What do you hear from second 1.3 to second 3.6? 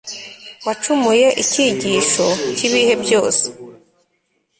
icyigisho cyibihe byose